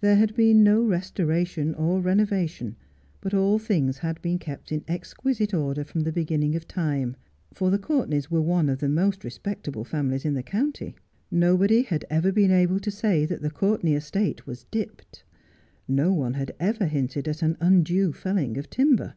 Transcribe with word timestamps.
There 0.00 0.16
had 0.16 0.34
been 0.34 0.64
no 0.64 0.82
restoration 0.82 1.72
or 1.76 2.00
renovation, 2.00 2.74
but 3.20 3.32
all 3.32 3.60
things 3.60 3.98
had 3.98 4.20
been 4.20 4.40
kept 4.40 4.72
in 4.72 4.82
exquisite 4.88 5.54
order 5.54 5.84
from 5.84 6.00
the 6.00 6.10
beginning 6.10 6.56
of 6.56 6.66
time; 6.66 7.14
for 7.54 7.70
the 7.70 7.78
Courtenays 7.78 8.28
were 8.28 8.42
one 8.42 8.68
of 8.68 8.80
the 8.80 8.88
most 8.88 9.22
respectable 9.22 9.84
families 9.84 10.24
in 10.24 10.34
the 10.34 10.42
county. 10.42 10.96
Nobody 11.30 11.82
had 11.82 12.04
ever 12.10 12.32
been 12.32 12.50
able 12.50 12.80
to 12.80 12.90
say 12.90 13.24
that 13.26 13.40
the 13.40 13.52
Courtenay 13.52 13.92
estate 13.94 14.48
was 14.48 14.64
'dipped.' 14.64 15.22
No 15.86 16.12
one 16.12 16.34
had 16.34 16.56
ever 16.58 16.86
hinted 16.86 17.28
at 17.28 17.40
an 17.42 17.56
undue 17.60 18.12
felling 18.12 18.58
of 18.58 18.68
timber. 18.68 19.14